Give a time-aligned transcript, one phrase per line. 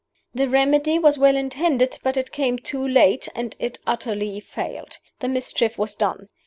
[0.33, 4.97] "The remedy was well intended; but it came too late, and it utterly failed.
[5.19, 6.29] The mischief was done.